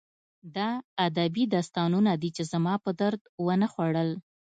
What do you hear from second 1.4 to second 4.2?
داستانونه دي چې زما په درد ونه خوړل